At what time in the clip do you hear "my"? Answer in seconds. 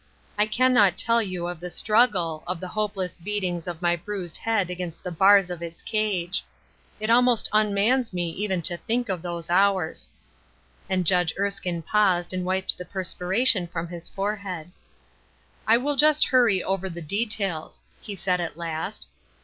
3.83-3.95